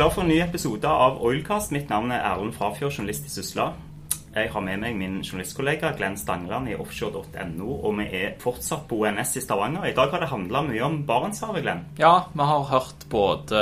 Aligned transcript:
Klar 0.00 0.10
for 0.10 0.24
en 0.24 0.30
ny 0.32 0.38
episode 0.40 0.88
av 0.88 1.18
Oilcast. 1.20 1.74
Mitt 1.76 1.90
navn 1.92 2.08
er 2.08 2.22
Erlend 2.24 2.54
Frafjord, 2.56 2.94
journalist 2.94 3.26
i 3.28 3.32
Sysla. 3.34 3.66
Jeg 4.32 4.48
har 4.54 4.62
med 4.64 4.80
meg 4.80 4.94
min 4.96 5.18
journalistkollega 5.20 5.90
Glenn 5.98 6.16
Stangeland 6.16 6.70
i 6.72 6.76
offshore.no, 6.80 7.66
og 7.68 7.98
vi 7.98 8.06
er 8.16 8.38
fortsatt 8.40 8.86
på 8.88 8.96
ONS 9.02 9.34
i 9.36 9.42
Stavanger. 9.44 9.84
I 9.90 9.92
dag 9.98 10.08
har 10.14 10.24
det 10.24 10.30
handla 10.30 10.64
mye 10.70 10.80
om 10.86 10.96
Barentshavet, 11.04 11.60
Glenn. 11.66 11.84
Ja, 12.00 12.14
vi 12.32 12.48
har 12.48 12.64
hørt 12.72 13.04
både 13.12 13.60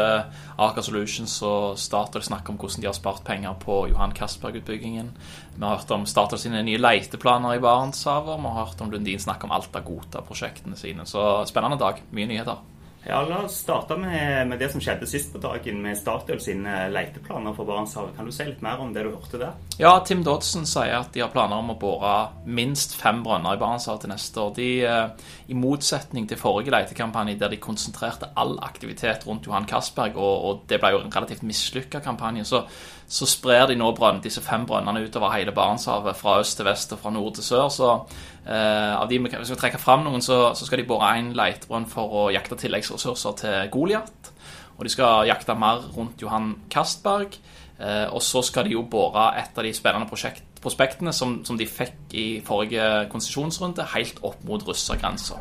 Aker 0.54 0.86
Solutions 0.86 1.34
og 1.42 1.74
Statoil 1.74 2.28
snakke 2.30 2.54
om 2.54 2.62
hvordan 2.62 2.86
de 2.86 2.92
har 2.92 2.94
spart 3.00 3.26
penger 3.26 3.58
på 3.66 3.88
Johan 3.90 4.14
Castberg-utbyggingen. 4.14 5.10
Vi 5.56 5.66
har 5.66 5.74
hørt 5.74 5.90
om 5.98 6.06
Statoil 6.06 6.46
sine 6.46 6.62
nye 6.62 6.78
leiteplaner 6.78 7.58
i 7.58 7.66
Barentshavet, 7.66 8.36
og 8.38 8.46
vi 8.46 8.54
har 8.54 8.62
hørt 8.62 8.86
om 8.86 8.94
Lundin 8.94 9.26
snakke 9.26 9.50
om 9.50 9.58
Alta-Gota-prosjektene 9.58 10.78
sine. 10.78 11.02
Så 11.02 11.32
spennende 11.50 11.82
dag. 11.82 11.98
Mye 12.14 12.30
nyheter. 12.30 12.62
Ja, 13.06 13.22
La 13.22 13.44
oss 13.44 13.58
starte 13.62 13.96
med, 13.96 14.48
med, 14.48 14.58
det 14.58 14.68
som 14.72 14.82
skjedde 14.82 15.06
sist 15.06 15.30
på 15.32 15.38
dagen, 15.40 15.78
med 15.82 15.96
Statoil 15.96 16.40
sine 16.42 16.88
leiteplaner 16.92 17.54
for 17.56 17.68
Barentshavet. 17.68 18.16
Kan 18.16 18.26
du 18.26 18.34
si 18.34 18.44
litt 18.44 18.62
mer 18.64 18.82
om 18.82 18.90
det 18.92 19.04
du 19.06 19.12
hørte 19.12 19.38
der? 19.40 19.54
Ja, 19.78 19.92
Tim 20.04 20.24
Dodson 20.26 20.66
sier 20.66 20.98
at 20.98 21.14
de 21.14 21.22
har 21.22 21.30
planer 21.32 21.62
om 21.62 21.70
å 21.72 21.78
bore 21.78 22.14
minst 22.44 22.96
fem 22.98 23.22
brønner 23.24 23.54
i 23.54 23.60
Barentshavet 23.62 24.04
til 24.04 24.12
neste 24.12 24.42
år. 24.42 24.52
De, 24.58 24.68
eh, 24.84 25.32
I 25.48 25.56
motsetning 25.56 26.26
til 26.28 26.40
forrige 26.40 26.74
leitekampanje, 26.74 27.38
der 27.38 27.54
de 27.54 27.62
konsentrerte 27.62 28.32
all 28.36 28.58
aktivitet 28.66 29.26
rundt 29.28 29.46
Johan 29.46 29.68
Castberg, 29.70 30.18
og, 30.18 30.44
og 30.44 30.62
det 30.68 30.80
ble 30.82 30.96
jo 30.96 31.02
en 31.04 31.14
relativt 31.14 31.46
mislykka 31.46 32.02
kampanje, 32.04 32.44
så, 32.50 32.64
så, 33.06 33.30
sprer 33.30 33.70
de 33.70 33.78
nå 33.78 33.92
brønn, 33.96 34.20
disse 34.24 34.42
fem 34.42 34.66
brønnene 34.66 35.06
utover 35.06 35.32
hele 35.36 35.54
Barentshavet, 35.54 36.18
fra 36.18 36.40
øst 36.42 36.58
til 36.58 36.66
vest 36.66 36.92
og 36.92 37.00
fra 37.04 37.14
nord 37.14 37.38
til 37.38 37.46
sør. 37.46 37.68
så 37.70 37.94
av 38.48 39.10
de 39.10 39.18
vi 39.20 39.30
skal 39.44 39.58
trekke 39.60 39.80
fram 39.82 40.06
noen, 40.06 40.22
så, 40.24 40.54
så 40.56 40.64
skal 40.64 40.80
de 40.80 40.86
bore 40.88 41.10
én 41.18 41.34
leitebrønn 41.36 41.84
for 41.90 42.14
å 42.16 42.22
jakte 42.32 42.56
tilleggsressurser 42.56 43.36
til 43.42 43.70
Goliat. 43.74 44.32
Og 44.78 44.86
de 44.86 44.92
skal 44.94 45.26
jakte 45.28 45.56
mer 45.58 45.82
rundt 45.96 46.22
Johan 46.22 46.54
Castberg. 46.72 47.36
Uh, 47.78 48.10
og 48.10 48.22
så 48.26 48.40
skal 48.42 48.66
de 48.66 48.74
jo 48.74 48.82
bore 48.90 49.28
et 49.38 49.54
av 49.54 49.62
de 49.62 49.70
spennende 49.76 50.08
prosjekt, 50.10 50.42
prospektene 50.62 51.12
som, 51.14 51.36
som, 51.46 51.54
de 51.58 51.66
fikk 51.70 52.16
i 52.18 52.26
forrige 52.42 53.06
konsesjonsrunde, 53.12 53.86
helt 53.94 54.18
opp 54.26 54.42
mot 54.48 54.64
russergrensa. 54.66 55.38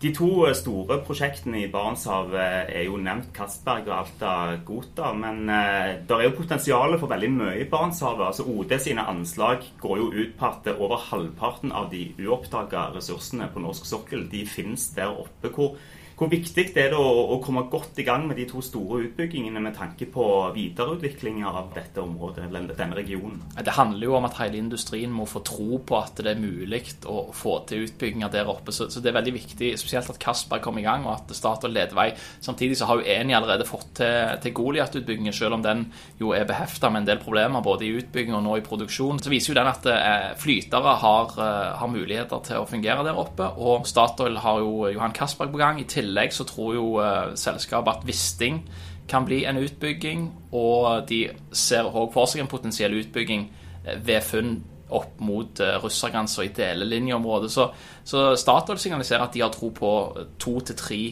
De 0.00 0.10
to 0.16 0.28
eh, 0.48 0.54
store 0.56 0.96
prosjektene 1.04 1.58
i 1.60 1.68
Barentshavet 1.68 2.36
eh, 2.40 2.70
er 2.80 2.86
jo 2.86 2.96
nevnt, 3.00 3.34
Castberg 3.36 3.88
og 3.90 3.96
Alta-Gota. 3.98 5.10
Men 5.12 5.42
eh, 5.52 5.98
det 6.08 6.16
er 6.16 6.24
jo 6.24 6.36
potensial 6.38 6.96
for 6.96 7.12
veldig 7.12 7.30
mye 7.34 7.58
i 7.60 7.68
Barentshavet. 7.68 8.30
Altså 8.30 8.46
OD 8.48 8.72
sine 8.80 9.04
anslag 9.12 9.66
går 9.82 10.00
jo 10.00 10.08
ut 10.14 10.36
på 10.38 10.48
at 10.48 10.70
over 10.72 11.04
halvparten 11.10 11.74
av 11.76 11.90
de 11.92 12.06
uoppdaga 12.16 12.88
ressursene 12.94 13.50
på 13.52 13.60
norsk 13.60 13.88
sokkel 13.88 14.24
de 14.32 14.46
finnes 14.48 14.88
der 14.96 15.12
oppe. 15.12 15.52
hvor 15.52 15.76
hvor 16.20 16.28
viktig 16.28 16.66
er 16.76 16.90
det 16.92 16.98
å, 17.00 17.10
å, 17.32 17.38
komme 17.40 17.62
godt 17.72 17.96
i 18.02 18.04
gang 18.04 18.26
med 18.28 18.36
de 18.36 18.44
to 18.50 18.60
store 18.60 18.98
utbyggingene 19.06 19.60
med 19.64 19.72
tanke 19.72 20.04
på 20.12 20.24
videreutvikling 20.52 21.38
av 21.48 21.70
dette 21.72 22.02
området, 22.02 22.44
eller 22.44 22.74
denne 22.76 22.98
regionen? 22.98 23.38
Det 23.56 23.72
handler 23.72 24.04
jo 24.04 24.16
om 24.18 24.26
at 24.28 24.36
hele 24.42 24.58
industrien 24.60 25.08
må 25.16 25.24
få 25.24 25.40
tro 25.48 25.78
på 25.80 25.96
at 25.96 26.20
det 26.20 26.34
er 26.34 26.42
mulig 26.42 26.82
å 27.08 27.30
få 27.32 27.54
til 27.70 27.86
utbygginger 27.86 28.32
der 28.34 28.50
oppe. 28.52 28.74
Så, 28.76 28.90
så 28.92 29.00
det 29.00 29.08
er 29.08 29.16
veldig 29.16 29.32
viktig, 29.38 29.70
spesielt 29.80 30.10
at 30.12 30.18
Castberg 30.20 30.60
kom 30.66 30.76
i 30.76 30.84
gang, 30.84 31.06
og 31.08 31.14
at 31.14 31.32
Statoil 31.38 31.72
leder 31.72 31.96
vei. 31.96 32.10
Samtidig 32.44 32.76
så 32.76 32.90
har 32.90 33.00
jo 33.00 33.08
Eni 33.16 33.36
allerede 33.38 33.68
fått 33.68 33.88
til, 34.02 34.36
til 34.44 34.54
Goliat-utbyggingen, 34.60 35.32
selv 35.32 35.56
om 35.56 35.64
den 35.64 35.86
jo 36.20 36.34
er 36.36 36.44
behefta 36.44 36.92
med 36.92 37.06
en 37.06 37.10
del 37.14 37.24
problemer 37.24 37.64
både 37.64 37.88
i 37.88 37.94
utbygging 37.96 38.36
og 38.36 38.44
nå 38.44 38.58
i 38.60 38.66
produksjon. 38.66 39.22
Så 39.24 39.32
viser 39.32 39.54
jo 39.54 39.58
den 39.62 39.72
at 39.72 39.88
eh, 39.88 40.28
flytere 40.40 40.98
har, 41.00 41.32
eh, 41.40 41.72
har 41.80 41.92
muligheter 41.96 42.44
til 42.50 42.60
å 42.60 42.68
fungere 42.68 43.08
der 43.08 43.24
oppe, 43.24 43.48
og 43.56 43.88
Statoil 43.88 44.36
har 44.44 44.60
jo 44.60 44.92
Johan 44.92 45.16
Castberg 45.16 45.56
på 45.56 45.64
gang. 45.64 45.80
i 45.80 45.88
tillegg 45.88 46.09
tillegg 46.10 46.34
så 46.34 46.46
tror 46.48 46.74
jo 46.74 46.86
uh, 46.98 47.34
selskapet 47.38 48.00
at 48.00 48.06
Wisting 48.06 48.64
kan 49.10 49.24
bli 49.26 49.44
en 49.44 49.58
utbygging, 49.58 50.28
og 50.52 51.06
de 51.08 51.28
ser 51.52 51.86
òg 51.86 52.12
for 52.14 52.30
seg 52.30 52.42
en 52.42 52.50
potensiell 52.50 52.94
utbygging 53.00 53.48
uh, 53.86 53.96
ved 54.04 54.22
funn 54.22 54.60
opp 54.90 55.20
mot 55.22 55.60
uh, 55.62 55.78
russergrensa 55.82 56.44
i 56.44 56.52
delelinjeområdet. 56.54 57.50
Så, 57.50 57.70
så 58.04 58.34
Statoil 58.38 58.78
signaliserer 58.78 59.28
at 59.28 59.34
de 59.34 59.42
har 59.44 59.52
tro 59.54 59.70
på 59.70 59.96
to 60.38 60.60
til 60.60 60.80
tre 60.80 61.02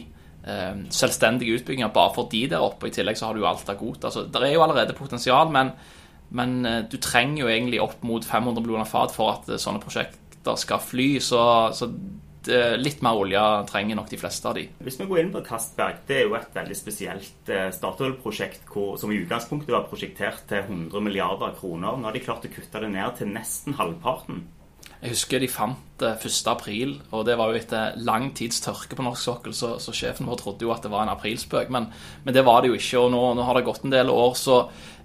selvstendige 0.89 1.59
utbygginger 1.59 1.91
bare 1.93 2.13
for 2.15 2.29
de 2.31 2.39
der 2.49 2.63
oppe. 2.63 2.87
I 2.87 2.93
tillegg 2.95 3.17
så 3.19 3.27
har 3.27 3.35
du 3.35 3.41
jo 3.43 3.45
Alta 3.45 3.75
Gota. 3.77 4.07
Altså, 4.07 4.23
det 4.23 4.39
er 4.47 4.53
jo 4.55 4.63
allerede 4.63 4.95
potensial, 4.97 5.51
men, 5.51 5.67
men 6.33 6.55
du 6.89 6.95
trenger 6.97 7.43
jo 7.43 7.49
egentlig 7.51 7.81
opp 7.83 7.99
mot 8.07 8.25
500 8.25 8.63
millioner 8.63 8.87
fat 8.89 9.13
for 9.13 9.35
at 9.35 9.51
sånne 9.61 9.83
prosjekter 9.83 10.57
skal 10.57 10.81
fly. 10.81 11.09
Så, 11.21 11.43
så 11.75 11.91
Eh, 11.91 12.28
litt 12.79 13.01
mer 13.03 13.19
olje 13.19 13.41
trenger 13.69 13.97
nok 13.99 14.09
de 14.11 14.19
fleste 14.21 14.47
av 14.47 14.55
de. 14.55 14.67
Hvis 14.85 14.99
vi 15.01 15.07
går 15.09 15.23
inn 15.23 15.33
på 15.33 15.41
Castberg, 15.45 16.03
det 16.07 16.21
er 16.21 16.29
jo 16.29 16.37
et 16.37 16.53
veldig 16.55 16.77
spesielt 16.77 17.51
eh, 17.51 17.67
Statoil-prosjekt 17.75 18.69
som 18.69 19.11
i 19.11 19.19
utgangspunktet 19.23 19.73
var 19.75 19.89
prosjektert 19.89 20.45
til 20.49 20.63
100 20.63 21.03
milliarder 21.03 21.51
kroner. 21.57 21.97
Nå 21.97 22.07
har 22.07 22.15
de 22.15 22.23
klart 22.23 22.47
å 22.47 22.53
kutte 22.53 22.85
det 22.85 22.93
ned 22.93 23.19
til 23.19 23.33
nesten 23.33 23.75
halvparten. 23.79 24.45
Jeg 24.99 25.13
husker 25.13 25.39
de 25.39 25.47
fant 25.47 25.79
det 26.01 26.09
1. 26.27 26.37
april, 26.51 26.97
og 27.15 27.23
det 27.27 27.37
var 27.39 27.51
jo 27.51 27.59
etter 27.59 27.95
lang 28.03 28.33
tids 28.35 28.59
tørke 28.63 28.97
på 28.99 29.03
norsk 29.05 29.21
sokkel, 29.23 29.53
så, 29.55 29.77
så, 29.79 29.93
sjefen 29.95 30.27
vår 30.27 30.41
trodde 30.41 30.67
jo 30.67 30.73
at 30.73 30.83
det 30.83 30.91
var 30.91 31.05
en 31.05 31.13
aprilspøk, 31.13 31.71
men, 31.71 31.87
men 32.25 32.35
det 32.35 32.43
var 32.47 32.61
det 32.61 32.73
jo 32.73 32.79
ikke. 32.79 33.03
Og 33.05 33.13
nå, 33.13 33.21
nå, 33.37 33.45
har 33.47 33.55
det 33.55 33.67
gått 33.67 33.85
en 33.87 33.95
del 33.95 34.11
år, 34.11 34.35
så 34.39 34.57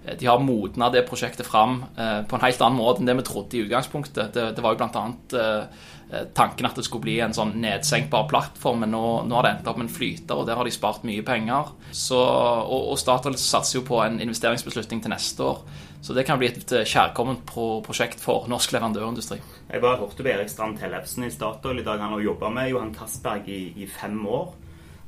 eh, 0.03 0.17
de 0.19 0.27
har 0.27 0.43
modna 0.43 0.91
det 0.91 1.05
prosjektet 1.07 1.47
fram 1.47 1.81
eh, 1.95 2.21
på 2.27 2.35
en 2.35 2.43
helt 2.43 2.63
annen 2.63 2.79
måte 2.79 3.03
enn 3.03 3.11
det 3.11 3.19
vi 3.21 3.27
trodde 3.27 3.55
i 3.55 3.63
utgangspunktet. 3.67 4.35
Det, 4.35 4.49
det 4.57 4.65
var 4.65 4.75
jo 4.75 4.81
blant 4.83 4.99
annet 4.99 5.37
eh, 5.39 5.85
Eh, 6.04 6.04
tanken 6.37 6.67
at 6.67 6.77
det 6.77 6.85
skulle 6.87 7.05
bli 7.05 7.17
en 7.23 7.35
sånn 7.35 7.55
nedsenkbar 7.61 8.27
plattform, 8.31 8.83
men 8.83 8.93
nå, 8.95 9.05
nå 9.27 9.37
har 9.37 9.47
det 9.47 9.53
endt 9.55 9.69
opp 9.71 9.79
med 9.81 9.89
en 9.89 9.95
flyter, 9.95 10.35
og 10.35 10.47
der 10.49 10.59
har 10.59 10.67
de 10.67 10.73
spart 10.73 11.05
mye 11.07 11.25
penger. 11.25 11.73
Så, 11.91 12.19
og, 12.19 12.91
og 12.93 12.99
Statoil 13.01 13.37
satser 13.39 13.79
jo 13.79 13.85
på 13.87 14.01
en 14.03 14.21
investeringsbeslutning 14.23 15.03
til 15.03 15.13
neste 15.13 15.45
år. 15.45 15.61
Så 16.05 16.13
det 16.13 16.27
kan 16.27 16.37
bli 16.37 16.51
et 16.51 16.73
kjærkomment 16.85 17.47
kjærkomment 17.49 17.81
prosjekt 17.85 18.21
for 18.21 18.45
norsk 18.51 18.75
leverandørindustri. 18.75 19.39
Jeg 19.71 19.81
bare 19.81 19.97
hørte 20.03 20.21
på 20.21 20.29
Erik 20.29 20.51
Strand 20.51 20.77
Tellefsen 20.77 21.25
i 21.25 21.31
Statoil 21.33 21.81
i 21.81 21.85
dag. 21.85 22.01
Han 22.01 22.13
har 22.13 22.21
jobba 22.21 22.51
med 22.53 22.69
Johan 22.69 22.93
Castberg 22.93 23.49
i, 23.49 23.61
i 23.81 23.87
fem 23.89 24.19
år. 24.27 24.53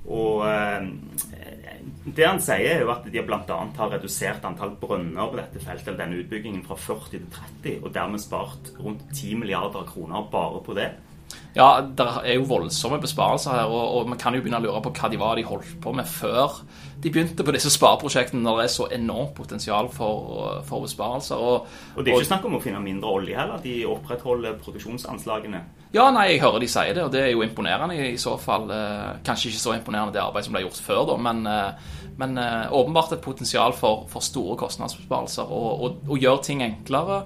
Og 0.08 0.44
eh, 0.48 0.88
det 2.08 2.24
han 2.24 2.40
sier, 2.44 2.78
er 2.78 2.86
jo 2.86 2.92
at 2.94 3.08
de 3.12 3.24
bl.a. 3.26 3.58
har 3.78 3.92
redusert 3.92 4.46
antall 4.48 4.78
brønner 4.80 5.28
på 5.28 5.40
dette 5.40 5.60
feltet, 5.64 5.90
eller 5.92 6.06
denne 6.06 6.22
utbyggingen, 6.22 6.64
fra 6.68 6.78
40 6.80 7.12
til 7.12 7.26
30, 7.34 7.82
og 7.84 7.92
dermed 7.96 8.24
spart 8.24 8.72
rundt 8.80 9.04
10 9.12 9.42
milliarder 9.42 9.88
kroner 9.90 10.30
bare 10.32 10.64
på 10.64 10.78
det. 10.78 10.92
Ja, 11.58 11.82
det 11.82 12.06
er 12.22 12.36
jo 12.38 12.46
voldsomme 12.50 13.00
besparelser 13.02 13.56
her, 13.56 13.72
og, 13.72 13.96
og 13.98 14.12
man 14.12 14.20
kan 14.22 14.36
jo 14.36 14.44
begynne 14.44 14.60
å 14.62 14.68
lure 14.68 14.82
på 14.86 14.94
hva 15.00 15.10
de 15.10 15.20
var 15.22 15.40
de 15.40 15.48
holdt 15.48 15.78
på 15.82 15.94
med 15.96 16.06
før 16.10 16.62
de 17.04 17.12
begynte 17.14 17.46
på 17.46 17.54
disse 17.54 17.70
spareprosjektene, 17.70 18.42
når 18.42 18.60
det 18.60 18.64
er 18.66 18.72
så 18.74 18.88
enormt 18.94 19.36
potensial 19.38 19.90
for, 19.94 20.62
for 20.66 20.86
besparelser. 20.86 21.38
Og, 21.38 21.68
og, 21.94 22.00
det 22.02 22.14
er 22.14 22.18
ikke 22.18 22.32
snakk 22.32 22.48
om 22.50 22.58
å 22.58 22.62
finne 22.64 22.82
mindre 22.82 23.12
olje 23.20 23.38
heller, 23.38 23.62
de 23.62 23.76
opprettholder 23.90 24.58
produksjonsanslagene. 24.64 25.62
Ja, 25.94 26.10
nei, 26.12 26.32
jeg 26.34 26.42
hører 26.42 26.64
de 26.64 26.72
sier 26.72 26.98
det, 26.98 27.06
og 27.06 27.14
det 27.14 27.22
er 27.24 27.32
jo 27.32 27.46
imponerende 27.46 27.96
i 28.10 28.18
så 28.22 28.34
fall. 28.42 28.66
Eh, 28.74 29.22
kanskje 29.26 29.52
ikke 29.52 29.62
så 29.62 29.78
imponerende 29.78 30.16
det 30.18 30.24
arbeidet 30.24 30.50
som 30.50 30.58
ble 30.58 30.66
gjort 30.66 30.82
før, 30.90 31.04
da, 31.12 31.22
men 31.30 31.46
eh, 31.52 31.94
men 32.18 32.38
eh, 32.38 32.74
åpenbart 32.74 33.12
et 33.14 33.22
potensial 33.22 33.76
for, 33.78 34.08
for 34.10 34.26
store 34.26 34.58
kostnadsbesparelser. 34.58 35.52
Og, 35.54 36.18
gjøre 36.18 36.42
ting 36.48 36.64
enklere 36.66 37.20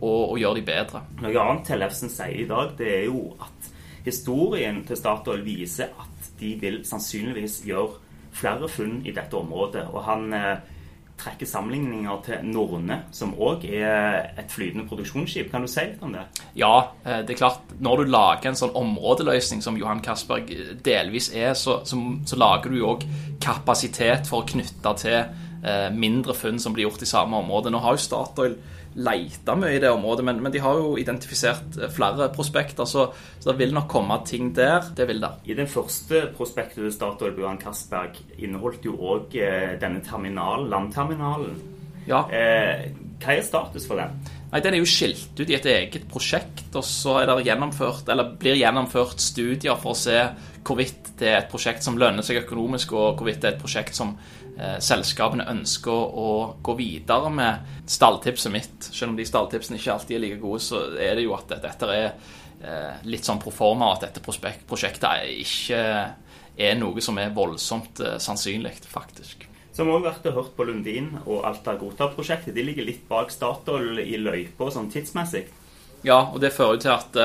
og, 0.00 0.32
og 0.32 0.38
gjøre 0.40 0.60
de 0.60 0.66
bedre. 0.68 1.02
Noe 1.24 1.44
annet 1.44 1.66
Tellefsen 1.68 2.12
sier 2.12 2.44
i 2.44 2.48
dag, 2.48 2.74
det 2.78 2.90
er 3.00 3.04
jo 3.08 3.32
at 3.44 3.70
historien 4.06 4.82
til 4.88 4.98
Statoil 4.98 5.44
viser 5.44 5.92
at 6.00 6.32
de 6.40 6.54
vil 6.60 6.82
sannsynligvis 6.86 7.62
gjøre 7.66 7.98
flere 8.38 8.68
funn 8.70 9.00
i 9.06 9.14
dette 9.14 9.36
området. 9.36 9.88
Og 9.92 10.04
han 10.06 10.28
eh, 10.36 10.76
trekker 11.18 11.48
sammenligninger 11.50 12.20
til 12.26 12.44
Norne, 12.46 13.00
som 13.14 13.34
òg 13.34 13.64
er 13.66 14.38
et 14.38 14.52
flytende 14.52 14.86
produksjonsskip. 14.88 15.50
Kan 15.50 15.66
du 15.66 15.70
si 15.70 15.84
litt 15.88 16.04
om 16.04 16.14
det? 16.14 16.24
Ja, 16.58 16.92
eh, 17.04 17.24
det 17.26 17.34
er 17.34 17.42
klart. 17.42 17.74
Når 17.82 18.04
du 18.04 18.12
lager 18.14 18.52
en 18.52 18.60
sånn 18.60 18.76
områdeløsning 18.78 19.64
som 19.64 19.78
Johan 19.80 20.02
Castberg 20.04 20.52
delvis 20.86 21.32
er, 21.34 21.54
så, 21.58 21.80
så, 21.88 21.98
så 22.26 22.38
lager 22.38 22.70
du 22.70 22.80
jo 22.80 22.94
òg 22.94 23.06
kapasitet 23.42 24.30
for 24.30 24.44
å 24.44 24.48
knytte 24.48 24.94
til 25.02 25.18
eh, 25.18 25.44
mindre 25.90 26.36
funn 26.38 26.60
som 26.62 26.74
blir 26.74 26.84
gjort 26.86 27.02
i 27.02 27.08
samme 27.10 27.40
område. 27.40 27.72
Nå 27.74 27.80
har 27.82 27.96
jo 27.96 28.02
Statoil 28.04 28.52
leita 28.98 29.54
mye 29.58 29.76
i 29.76 29.80
det 29.82 29.90
området, 29.92 30.24
men, 30.26 30.40
men, 30.42 30.52
de 30.52 30.62
har 30.62 30.78
jo 30.78 30.94
identifisert 31.00 31.78
eh, 31.78 31.90
flere 31.92 32.28
prospekter, 32.34 32.88
så, 32.88 33.08
så, 33.38 33.50
det 33.50 33.58
vil 33.60 33.74
nok 33.76 33.88
komme 33.90 34.18
ting 34.26 34.52
der. 34.56 34.90
Det 34.96 35.06
vil 35.08 35.22
det. 35.22 35.32
I 35.50 35.58
den 35.58 35.70
første 35.70 36.26
prospektet 36.36 36.82
til 36.82 36.94
Statoil 36.94 37.34
på 37.36 37.44
Johan 37.44 37.60
Castberg 37.62 38.18
inneholdt 38.38 38.88
jo 38.88 38.96
òg 38.98 39.36
eh, 39.38 39.76
denne 39.80 40.02
terminalen, 40.04 40.70
landterminalen. 40.72 41.60
Ja. 42.08 42.24
Eh, 42.32 42.88
hva 43.18 43.34
er 43.34 43.44
status 43.44 43.86
for 43.88 44.00
den? 44.00 44.14
Nei, 44.48 44.62
Den 44.64 44.78
er 44.78 44.80
jo 44.80 44.88
skilt 44.88 45.36
ut 45.36 45.50
i 45.50 45.56
et 45.58 45.66
eget 45.68 46.06
prosjekt, 46.08 46.70
og 46.72 46.86
så 46.86 47.18
er 47.20 47.28
det 47.28 47.50
gjennomført, 47.50 48.08
eller 48.08 48.32
blir 48.40 48.56
gjennomført 48.56 49.20
studier 49.20 49.76
for 49.80 49.92
å 49.92 49.98
se 49.98 50.22
hvorvidt 50.64 51.12
det 51.20 51.28
er 51.28 51.40
et 51.42 51.50
prosjekt 51.50 51.84
som 51.84 51.98
lønner 52.00 52.24
seg 52.24 52.42
økonomisk, 52.42 52.94
og 52.96 53.18
hvorvidt 53.18 53.42
det 53.42 53.50
er 53.50 53.56
et 53.56 53.62
prosjekt 53.62 53.98
som 53.98 54.14
eh, 54.16 54.47
selskapene 54.82 55.46
ønsker 55.52 55.92
å 56.18 56.30
gå 56.62 56.74
videre 56.78 57.30
med. 57.30 57.66
Stalltipset 57.88 58.52
mitt, 58.52 58.88
selv 58.90 59.12
om 59.12 59.18
de 59.18 59.26
stalltipsene 59.28 59.78
ikke 59.78 59.94
alltid 59.94 60.16
er 60.16 60.24
like 60.24 60.40
gode, 60.42 60.62
så 60.64 60.82
er 60.98 61.18
det 61.18 61.26
jo 61.26 61.36
at 61.36 61.52
dette 61.62 61.90
er 61.94 62.08
eh, 62.08 63.04
litt 63.06 63.28
sånn 63.28 63.40
proforma, 63.42 63.92
at 63.94 64.08
dette 64.08 64.22
prosjektet 64.22 65.28
ikke 65.38 65.82
er 66.58 66.80
noe 66.80 67.04
som 67.04 67.20
er 67.22 67.34
voldsomt 67.36 68.02
eh, 68.02 68.18
sannsynlig, 68.22 68.74
faktisk. 68.90 69.46
Så 69.72 69.86
har 69.86 69.92
vi 69.92 70.08
vært 70.08 70.26
og 70.26 70.40
hørt 70.40 70.56
på 70.56 70.66
Lundin 70.66 71.12
og 71.20 71.44
Alta 71.46 71.76
Gota-prosjektet. 71.78 72.50
De 72.56 72.64
ligger 72.66 72.86
litt 72.86 73.04
bak 73.06 73.30
Statoil 73.30 74.00
i 74.02 74.18
løypa 74.18 74.72
sånn 74.74 74.90
tidsmessig. 74.90 75.44
Ja, 76.06 76.24
og 76.32 76.40
det 76.42 76.50
fører 76.54 76.80
til 76.82 76.94
at 76.96 77.18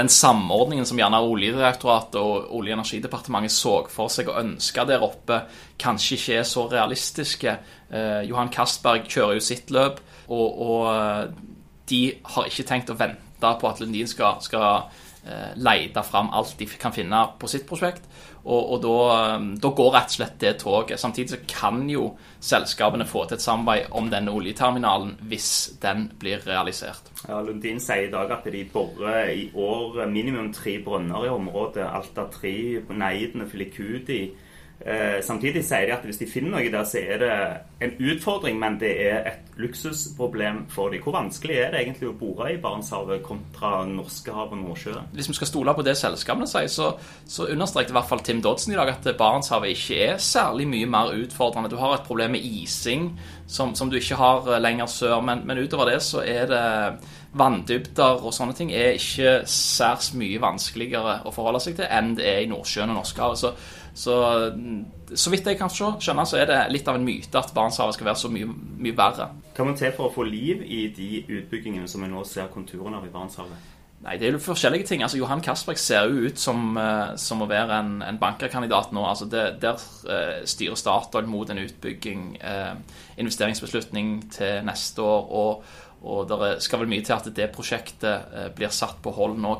den 0.00 0.08
samordningen 0.12 0.86
som 0.88 0.98
gjerne 0.98 1.20
Oljedirektoratet 1.20 2.16
og 2.20 2.54
Olje- 2.56 2.72
og 2.72 2.80
energidepartementet 2.80 3.52
så 3.52 3.74
for 3.92 4.12
seg 4.12 4.30
og 4.32 4.40
ønska 4.40 4.86
der 4.88 5.04
oppe, 5.04 5.42
kanskje 5.80 6.16
ikke 6.16 6.38
er 6.40 6.48
så 6.48 6.66
realistiske. 6.70 7.56
Eh, 7.90 8.22
Johan 8.30 8.52
Castberg 8.54 9.08
kjører 9.10 9.36
jo 9.38 9.44
sitt 9.44 9.70
løp, 9.74 10.00
og, 10.30 10.60
og 10.62 10.82
uh, 10.88 11.54
de 11.90 12.02
har 12.34 12.46
ikke 12.48 12.66
tenkt 12.68 12.92
å 12.92 12.98
vente 12.98 13.54
på 13.60 13.70
at 13.70 13.80
Lundin 13.82 14.08
skal, 14.08 14.38
skal 14.44 14.90
lete 15.60 16.00
fram 16.06 16.30
alt 16.32 16.54
de 16.56 16.64
kan 16.80 16.94
finne 16.96 17.18
på 17.36 17.48
sitt 17.50 17.66
prosjekt. 17.68 18.06
Og, 18.50 18.72
og 18.74 18.80
da, 18.82 18.94
um, 19.36 19.50
da, 19.62 19.70
går 19.78 19.92
rett 19.94 20.10
og 20.10 20.16
slett 20.16 20.38
det 20.42 20.54
toget. 20.62 20.98
Samtidig 21.00 21.30
så 21.30 21.38
kan 21.46 21.84
jo 21.90 22.08
selskapene 22.42 23.06
få 23.06 23.24
til 23.28 23.38
et 23.38 23.44
samarbeid 23.44 23.94
om 23.96 24.10
denne 24.10 24.34
oljeterminalen 24.34 25.14
hvis 25.30 25.50
den 25.82 26.08
blir 26.18 26.42
realisert. 26.48 27.12
Ja, 27.28 27.38
Lundin 27.44 27.78
sier 27.82 28.08
i 28.08 28.12
dag 28.12 28.32
at 28.34 28.48
de 28.50 28.64
borer 28.72 29.30
i 29.30 29.50
år 29.54 30.02
minimum 30.10 30.50
tre 30.56 30.78
brønner 30.84 31.28
i 31.28 31.32
området. 31.32 31.86
Alta 31.86 32.26
3, 32.32 32.54
Neiden 32.90 33.46
og 33.46 33.52
Filikudi. 33.52 34.22
Eh, 34.86 35.20
samtidig 35.22 35.60
sier 35.68 35.84
de 35.84 35.92
at 35.92 36.04
hvis 36.08 36.16
de 36.22 36.26
finner 36.28 36.54
noe 36.54 36.70
der, 36.72 36.86
så 36.88 37.02
er 37.02 37.18
det 37.20 37.32
en 37.84 37.90
utfordring, 38.00 38.56
men 38.60 38.78
det 38.80 38.92
er 39.04 39.26
et 39.28 39.58
luksusproblem 39.60 40.62
for 40.72 40.88
dem. 40.88 41.02
Hvor 41.04 41.12
vanskelig 41.18 41.58
er 41.60 41.74
det 41.74 41.82
egentlig 41.82 42.08
å 42.08 42.14
bore 42.16 42.48
i 42.54 42.56
Barentshavet 42.62 43.20
kontra 43.26 43.82
Norskehavet 43.84 44.56
og 44.56 44.62
Nordsjøen? 44.62 45.10
Hvis 45.12 45.28
vi 45.28 45.36
skal 45.36 45.50
stole 45.50 45.74
på 45.76 45.84
det 45.84 45.98
selskapene 46.00 46.48
sier, 46.48 46.70
så, 46.72 46.94
så 47.28 47.50
understreket 47.52 47.92
i 47.92 47.98
hvert 47.98 48.08
fall 48.08 48.24
Tim 48.24 48.40
Dodson 48.40 48.72
i 48.72 48.80
dag 48.80 48.94
at 48.94 49.10
Barentshavet 49.18 49.74
ikke 49.74 50.00
er 50.06 50.24
særlig 50.24 50.68
mye 50.72 50.88
mer 50.88 51.12
utfordrende. 51.18 51.68
Du 51.68 51.76
har 51.80 51.98
et 51.98 52.08
problem 52.08 52.38
med 52.38 52.46
ising 52.48 53.10
som, 53.50 53.74
som 53.76 53.90
du 53.92 53.98
ikke 54.00 54.16
har 54.16 54.48
eh, 54.48 54.62
lenger 54.64 54.88
sør, 54.88 55.20
men, 55.20 55.44
men 55.44 55.60
utover 55.60 55.92
det 55.92 56.00
så 56.06 56.24
er 56.24 56.48
det 56.48 56.64
vanndybder 57.36 58.24
og 58.24 58.32
sånne 58.34 58.56
ting 58.58 58.72
er 58.74 58.96
ikke 58.96 59.42
særs 59.46 60.10
mye 60.18 60.40
vanskeligere 60.42 61.20
å 61.28 61.34
forholde 61.34 61.60
seg 61.62 61.76
til 61.78 61.86
enn 61.86 62.16
det 62.18 62.26
er 62.26 62.40
i 62.42 62.48
Nordsjøen 62.50 62.90
og 62.90 63.02
Norskehavet. 63.02 63.44
Så 63.44 63.52
så, 64.00 64.14
så 65.12 65.32
vidt 65.32 65.48
jeg 65.50 65.58
kan 65.60 65.72
skjønne, 65.72 66.24
så 66.24 66.38
er 66.40 66.48
det 66.48 66.60
litt 66.72 66.88
av 66.88 66.96
en 66.96 67.04
myte 67.04 67.36
at 67.36 67.52
Barentshavet 67.56 67.98
skal 67.98 68.08
være 68.08 68.20
så 68.22 68.30
mye, 68.32 68.48
mye 68.80 68.96
verre. 68.96 69.26
Hva 69.56 69.66
må 69.66 69.74
til 69.76 69.92
for 69.96 70.08
å 70.08 70.14
få 70.14 70.24
liv 70.24 70.62
i 70.64 70.86
de 70.96 71.24
utbyggingene 71.26 71.90
som 71.90 72.04
vi 72.04 72.08
nå 72.08 72.24
ser 72.28 72.48
konturene 72.54 72.96
av 72.96 73.04
i 73.04 73.12
Barentshavet? 73.12 73.68
Nei, 74.00 74.16
Det 74.16 74.28
er 74.28 74.32
jo 74.32 74.40
forskjellige 74.40 74.86
ting. 74.88 75.02
Altså, 75.02 75.18
Johan 75.20 75.42
Castberg 75.44 75.78
ser 75.78 76.08
jo 76.08 76.24
ut 76.30 76.38
som, 76.40 76.72
uh, 76.76 77.12
som 77.20 77.42
å 77.44 77.48
være 77.50 77.82
en, 77.82 77.98
en 78.00 78.20
bankerkandidat 78.20 78.94
nå. 78.96 79.04
Altså, 79.04 79.28
det, 79.28 79.60
Der 79.60 79.76
uh, 79.76 80.40
styrer 80.48 80.78
Statoil 80.80 81.28
mot 81.28 81.50
en 81.50 81.60
utbygging, 81.60 82.38
uh, 82.40 82.80
investeringsbeslutning 83.20 84.14
til 84.32 84.64
neste 84.64 85.04
år. 85.04 85.28
Og, 85.28 85.76
og 86.00 86.32
det 86.32 86.54
skal 86.64 86.80
vel 86.80 86.88
mye 86.94 87.04
til 87.04 87.18
at 87.18 87.28
det 87.36 87.50
prosjektet 87.52 88.56
blir 88.56 88.72
satt 88.72 89.02
på 89.04 89.12
hold 89.12 89.36
nå 89.36 89.58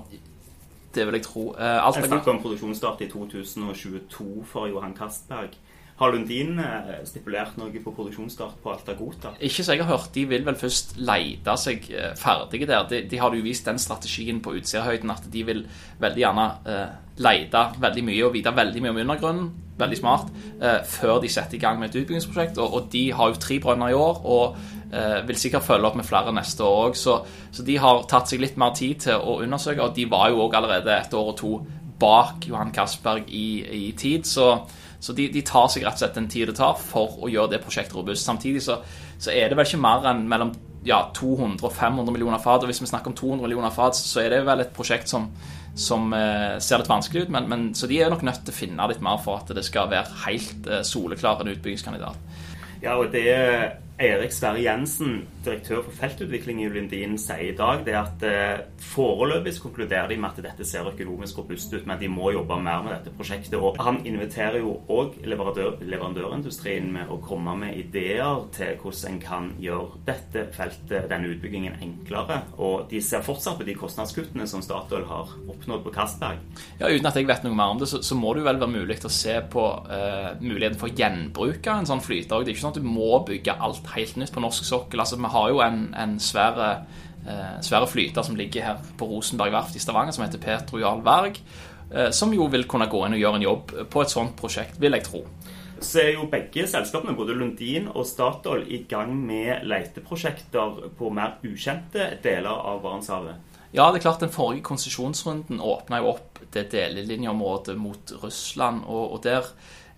det 0.94 1.06
vil 1.06 1.18
jeg 1.18 1.26
tro. 1.26 1.50
Uh, 1.52 1.86
alt 1.86 1.96
jeg 1.96 2.10
snakker 2.10 2.32
om 2.32 2.40
produksjonsstart 2.42 3.04
i 3.04 3.10
2022 3.10 4.44
for 4.46 4.66
Johan 4.70 4.96
Castberg. 4.96 5.54
Har 6.00 6.14
Lundin 6.14 6.58
eh, 6.62 6.92
stipulert 7.08 7.58
noe 7.60 7.82
på 7.84 7.92
produksjonsstart 7.96 8.58
på 8.62 8.72
Alta 8.72 8.96
Gota? 8.98 9.34
Ikke 9.44 9.64
så 9.66 9.76
jeg 9.76 9.84
har 9.84 9.92
hørt. 9.92 10.10
De 10.14 10.24
vil 10.30 10.46
vel 10.46 10.58
først 10.58 10.96
leide 10.98 11.56
seg 11.60 11.86
eh, 11.92 12.14
ferdige 12.18 12.68
der. 12.70 12.88
De, 12.90 13.02
de 13.10 13.20
har 13.20 13.36
jo 13.36 13.44
vist 13.44 13.68
den 13.68 13.80
strategien 13.82 14.40
på 14.44 14.56
Utsirahøyden 14.58 15.12
at 15.12 15.28
de 15.32 15.46
vil 15.46 15.64
veldig 16.00 16.24
gjerne 16.24 16.50
eh, 16.66 16.98
leide 17.20 17.64
veldig 17.80 18.06
mye 18.08 18.26
og 18.26 18.34
vite 18.34 18.56
veldig 18.56 18.84
mye 18.84 18.94
om 18.94 19.00
undergrunnen, 19.04 19.48
veldig 19.80 19.98
smart, 20.00 20.28
eh, 20.60 20.80
før 20.88 21.20
de 21.20 21.28
setter 21.32 21.60
i 21.60 21.62
gang 21.62 21.80
med 21.80 21.90
et 21.90 22.02
utbyggingsprosjekt. 22.02 22.60
Og, 22.60 22.76
og 22.80 22.92
de 22.92 23.06
har 23.16 23.32
jo 23.32 23.42
tre 23.42 23.60
brønner 23.62 23.92
i 23.92 23.98
år. 24.00 24.22
og 24.24 24.76
Eh, 24.90 25.20
vil 25.28 25.36
sikkert 25.38 25.62
følge 25.62 25.86
opp 25.86 25.96
med 26.00 26.06
flere 26.06 26.32
neste 26.34 26.64
år 26.66 26.88
òg. 26.88 26.96
Så, 26.98 27.20
så, 27.54 27.62
de 27.62 27.76
har 27.78 28.02
tatt 28.10 28.30
seg 28.30 28.40
litt 28.42 28.56
mer 28.58 28.72
tid 28.74 29.04
til 29.04 29.22
å 29.22 29.38
undersøke, 29.44 29.84
og 29.84 29.94
de 29.94 30.08
var 30.10 30.32
jo 30.32 30.40
òg 30.48 30.56
allerede 30.58 30.96
et 30.96 31.14
år 31.14 31.30
og 31.30 31.36
to 31.38 31.50
bak 32.00 32.48
Johan 32.48 32.72
Castberg 32.74 33.28
i, 33.28 33.62
i 33.62 33.84
tid. 33.94 34.26
Så, 34.26 34.48
så 35.00 35.14
de, 35.16 35.28
de, 35.32 35.42
tar 35.46 35.70
seg 35.72 35.84
rett 35.86 35.96
og 35.96 36.02
slett 36.02 36.18
den 36.18 36.28
tid 36.28 36.50
det 36.50 36.58
tar 36.58 36.76
for 36.76 37.22
å 37.24 37.30
gjøre 37.32 37.54
det 37.54 37.62
prosjektet 37.64 37.96
robust. 37.96 38.26
Samtidig 38.26 38.60
så, 38.64 38.78
så 39.18 39.32
er 39.32 39.48
det 39.48 39.56
vel 39.56 39.68
ikke 39.68 39.80
mer 39.80 40.04
enn 40.10 40.26
mellom 40.28 40.52
ja, 40.84 41.00
200 41.16 41.64
og 41.64 41.72
500 41.72 42.12
millioner 42.12 42.40
fat. 42.42 42.62
Og 42.64 42.70
hvis 42.70 42.82
vi 42.82 42.90
snakker 42.90 43.12
om 43.12 43.16
200 43.16 43.46
millioner 43.46 43.72
fat, 43.74 43.96
så 43.96 44.22
er 44.22 44.34
det 44.34 44.44
vel 44.48 44.64
et 44.64 44.74
prosjekt 44.76 45.08
som, 45.08 45.30
som 45.72 46.12
eh, 46.16 46.56
ser 46.60 46.82
litt 46.82 46.92
vanskelig 46.92 47.26
ut. 47.26 47.32
Men, 47.32 47.48
men, 47.48 47.66
så 47.76 47.88
de 47.88 48.00
er 48.00 48.12
nok 48.12 48.24
nødt 48.28 48.44
til 48.44 48.54
å 48.54 48.60
finne 48.60 48.88
litt 48.92 49.04
mer 49.04 49.20
for 49.24 49.40
at 49.40 49.52
det 49.56 49.64
skal 49.66 49.90
være 49.92 50.22
helt 50.26 50.68
eh, 50.68 50.84
soleklar 50.86 51.40
en 51.40 51.52
utbyggingskandidat. 51.54 52.20
Ja, 52.80 52.96
og 52.96 53.10
det 53.12 53.28
Eirik 54.00 54.32
Sverre 54.32 54.62
Jensen, 54.64 55.26
direktør 55.44 55.82
for 55.86 55.96
feltutvikling 55.96 56.62
i 56.64 56.68
Lundin, 56.72 57.16
sier 57.20 57.50
i 57.50 57.56
dag, 57.56 57.82
det 57.86 57.94
er 57.94 58.00
at 58.00 58.24
eh, 58.26 58.62
foreløpig 58.90 59.54
konkluderer 59.62 60.10
de 60.10 60.18
med 60.20 60.30
at 60.30 60.42
dette 60.44 60.66
ser 60.68 60.88
økonomisk 60.88 61.40
robust 61.40 61.72
ut, 61.74 61.86
men 61.88 62.00
de 62.00 62.10
må 62.12 62.32
jobbe 62.34 62.58
mer 62.60 62.82
med 62.84 62.94
dette 62.96 63.14
prosjektet. 63.16 63.56
Og 63.58 63.78
han 63.80 64.00
inviterer 64.08 64.60
jo 64.60 64.76
òg 64.92 65.18
leverandør, 65.24 65.80
leverandørindustrien 65.80 66.90
med 66.92 67.10
å 67.12 67.20
komme 67.24 67.56
med 67.60 67.78
ideer 67.80 68.44
til 68.56 68.76
hvordan 68.80 69.10
en 69.10 69.20
kan 69.22 69.48
gjøre 69.60 70.02
dette 70.06 70.46
feltet, 70.54 71.08
denne 71.10 71.30
utbyggingen, 71.32 71.78
enklere. 71.82 72.42
Og 72.60 72.86
de 72.90 73.00
ser 73.04 73.24
fortsatt 73.24 73.58
på 73.60 73.66
de 73.68 73.76
kostnadskuttene 73.78 74.46
som 74.50 74.62
Statoil 74.64 75.06
har 75.08 75.32
oppnådd 75.50 75.84
på 75.86 75.94
Castberg. 75.94 76.42
Ja, 76.80 76.90
Uten 76.90 77.08
at 77.08 77.16
jeg 77.16 77.28
vet 77.28 77.44
noe 77.46 77.56
mer 77.56 77.72
om 77.72 77.80
det, 77.80 77.88
så, 77.90 78.02
så 78.04 78.18
må 78.18 78.34
det 78.34 78.44
jo 78.44 78.50
vel 78.50 78.60
være 78.60 78.74
mulig 78.74 78.98
å 79.06 79.12
se 79.12 79.36
på 79.52 79.64
uh, 79.88 80.36
muligheten 80.42 80.78
for 80.80 80.90
å 80.90 80.96
gjenbruke 80.96 81.72
en 81.72 81.88
sånn 81.88 82.02
flyter. 82.04 82.44
Det 82.44 82.52
er 82.52 82.54
ikke 82.54 82.64
sånn 82.66 82.74
at 82.74 82.82
du 82.82 82.88
må 82.88 83.22
bygge 83.26 83.56
alt 83.56 83.88
helt 83.94 84.18
nytt 84.20 84.34
på 84.34 84.42
norsk 84.44 84.66
sokkel. 84.66 85.00
Altså, 85.02 85.20
Vi 85.30 85.34
har 85.36 85.50
jo 85.52 85.60
en, 85.62 85.82
en 85.94 86.16
svære, 86.18 86.68
eh, 87.22 87.58
svære 87.62 87.86
flyter 87.86 88.24
som 88.26 88.34
ligger 88.34 88.64
her 88.66 88.78
på 88.98 89.06
Rosenberg 89.06 89.52
verft 89.54 89.76
i 89.78 89.82
Stavanger, 89.82 90.10
som 90.10 90.24
heter 90.24 90.42
Petro 90.42 90.80
Jarl 90.82 91.04
Berg. 91.06 91.38
Eh, 91.94 92.10
som 92.10 92.34
jo 92.34 92.48
vil 92.50 92.66
kunne 92.66 92.88
gå 92.90 93.04
inn 93.06 93.14
og 93.14 93.22
gjøre 93.22 93.38
en 93.38 93.44
jobb 93.44 93.74
på 93.90 94.02
et 94.02 94.10
sånt 94.10 94.34
prosjekt, 94.34 94.80
vil 94.82 94.98
jeg 94.98 95.06
tro. 95.06 95.20
Så 95.78 96.02
er 96.02 96.10
jo 96.16 96.26
begge 96.32 96.66
selskapene, 96.66 97.14
både 97.14 97.36
Lundin 97.38 97.86
og 97.94 98.08
Statoil, 98.10 98.66
i 98.66 98.82
gang 98.90 99.14
med 99.14 99.62
leteprosjekter 99.70 100.90
på 100.98 101.12
mer 101.14 101.38
ukjente 101.46 102.10
deler 102.26 102.50
av 102.50 102.82
Barentshavet. 102.82 103.46
Ja, 103.70 103.86
det 103.92 104.00
er 104.00 104.08
klart 104.08 104.26
den 104.26 104.34
forrige 104.34 104.66
konsesjonsrunden 104.66 105.62
åpna 105.62 106.02
jo 106.02 106.16
opp 106.16 106.42
det 106.50 106.72
delelinjeområdet 106.74 107.78
mot 107.78 108.18
Russland. 108.18 108.82
og, 108.88 109.12
og 109.14 109.22
der 109.22 109.46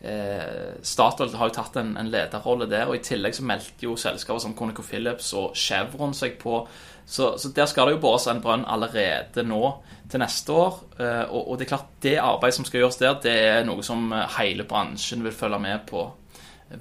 Eh, 0.03 0.73
Statoil 0.83 1.35
har 1.39 1.51
jo 1.51 1.55
tatt 1.55 1.77
en, 1.79 1.93
en, 2.01 2.11
lederrolle 2.11 2.67
der, 2.71 2.89
og 2.91 2.99
i 2.99 3.05
tillegg 3.07 3.37
så 3.39 3.45
meldte 3.47 3.87
jo 3.87 3.95
selskaper 4.01 4.43
som 4.43 4.57
ConocoPhillips 4.59 5.29
og 5.39 5.59
Chevron 5.59 6.17
seg 6.17 6.41
på. 6.41 6.65
Så, 7.07 7.35
så, 7.39 7.51
der 7.55 7.69
skal 7.71 7.89
det 7.89 7.97
jo 7.97 8.03
bores 8.03 8.27
en 8.31 8.43
brønn 8.43 8.67
allerede 8.67 9.45
nå 9.47 9.63
til 10.11 10.23
neste 10.23 10.57
år. 10.57 10.81
Eh, 10.99 11.23
og, 11.29 11.45
og, 11.45 11.55
det 11.59 11.67
er 11.67 11.75
klart, 11.75 11.93
det 12.03 12.17
arbeidet 12.23 12.59
som 12.59 12.67
skal 12.67 12.83
gjøres 12.83 12.99
der, 13.03 13.21
det 13.23 13.37
er 13.53 13.69
noe 13.69 13.87
som 13.87 14.11
hele 14.39 14.67
bransjen 14.67 15.23
vil 15.23 15.37
følge 15.37 15.63
med 15.63 15.87
på 15.91 16.09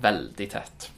veldig 0.01 0.49
tett. 0.49 0.89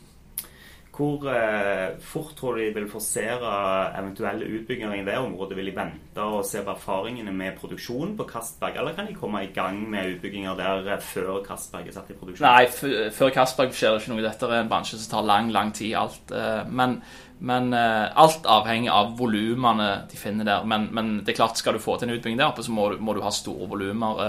Hvor 0.94 1.24
eh, 1.26 1.96
fort 2.06 2.36
tror 2.38 2.54
du 2.54 2.62
de 2.62 2.74
vil 2.76 2.86
forsere 2.86 3.52
eventuelle 3.98 4.46
utbygginger 4.60 5.00
i 5.00 5.06
det 5.08 5.16
området? 5.18 5.56
Vil 5.58 5.72
de 5.72 5.74
vente 5.74 6.22
og 6.22 6.44
se 6.46 6.62
på 6.62 6.70
erfaringene 6.70 7.32
med 7.34 7.56
produksjon 7.58 8.12
på 8.20 8.28
Castberg, 8.30 8.78
eller 8.78 8.94
kan 8.94 9.08
de 9.10 9.16
komme 9.18 9.42
i 9.42 9.50
gang 9.56 9.80
med 9.90 10.12
utbygginger 10.12 10.60
der 10.60 10.92
eh, 10.94 11.00
før 11.02 11.40
Castberg 11.48 11.90
er 11.90 11.96
satt 11.96 12.12
i 12.14 12.18
produksjon? 12.20 12.46
Nei, 12.46 12.68
før 13.16 13.34
Castberg 13.34 13.74
skjer 13.74 13.96
det 13.96 14.04
ikke 14.04 14.14
noe. 14.14 14.26
Dette 14.28 14.50
er 14.52 14.60
en 14.60 14.70
bransje 14.70 15.00
som 15.02 15.16
tar 15.16 15.26
lang, 15.32 15.50
lang 15.56 15.72
tid. 15.74 15.96
alt. 15.98 16.30
Eh, 16.30 16.62
men, 16.70 17.00
men 17.42 17.74
eh, 17.74 18.14
alt 18.26 18.46
avhenger 18.46 18.94
av 18.94 19.16
volumene 19.18 19.88
de 20.12 20.20
finner 20.20 20.46
der. 20.46 20.68
Men, 20.70 20.92
men, 20.94 21.10
det 21.24 21.34
er 21.34 21.40
klart, 21.40 21.58
skal 21.58 21.74
du 21.74 21.82
få 21.82 21.96
til 21.98 22.12
en 22.12 22.20
utbygging 22.20 22.38
der 22.38 22.52
oppe, 22.52 22.62
så 22.62 22.76
må 22.76 22.92
du, 22.94 23.00
må 23.02 23.18
du 23.18 23.24
ha 23.26 23.34
store 23.34 23.66
volumer. 23.72 24.22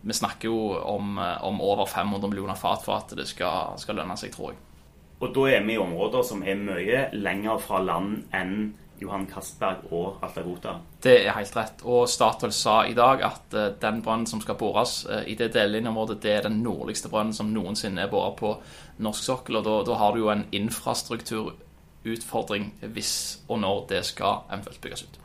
Vi 0.00 0.16
snakker 0.16 0.48
jo 0.48 0.78
om, 0.94 1.20
om, 1.20 1.60
over 1.60 1.84
500 1.84 2.24
millioner 2.32 2.56
fat 2.56 2.80
for 2.86 3.02
at 3.02 3.12
det 3.18 3.28
skal, 3.28 3.76
skal 3.82 4.00
lønne 4.00 4.16
seg, 4.16 4.32
tror 4.32 4.54
jeg. 4.54 4.62
Og 5.18 5.32
da 5.34 5.48
er 5.50 5.64
vi 5.66 5.74
i 5.74 5.82
områder 5.82 6.22
som 6.26 6.44
er 6.46 6.60
mye 6.60 7.08
lenger 7.16 7.58
fra 7.62 7.80
land 7.82 8.22
enn 8.34 8.74
Johan 8.98 9.28
Castberg 9.30 9.92
og 9.94 10.16
Alta 10.22 10.42
Det 11.02 11.26
er 11.26 11.34
helt 11.36 11.56
rett. 11.56 11.82
Og 11.86 12.08
Statoil 12.10 12.52
sa 12.54 12.86
i 12.86 12.94
dag 12.98 13.22
at 13.22 13.54
uh, 13.54 13.80
den 13.80 14.02
brønnen 14.02 14.26
som 14.26 14.40
skal 14.42 14.54
bores 14.58 15.06
uh, 15.06 15.22
i 15.26 15.34
det 15.38 15.54
delelinjeområdet, 15.54 16.22
det 16.22 16.32
er 16.32 16.42
den 16.48 16.62
nordligste 16.62 17.08
brønnen 17.08 17.34
som 17.34 17.52
noensinne 17.54 18.00
er 18.02 18.08
boret 18.10 18.36
på 18.40 18.62
norsk 18.98 19.24
sokkel. 19.24 19.56
Og 19.60 19.64
da, 19.66 19.82
da 19.86 19.94
har 20.00 20.12
du 20.12 20.18
jo 20.24 20.30
en 20.34 20.46
infrastrukturutfordring 20.50 22.64
hvis 22.94 23.40
og 23.48 23.58
når 23.62 23.86
det 23.94 24.02
skal 24.10 24.34
eventuelt 24.50 24.82
bygges 24.82 25.02
ut. 25.06 25.18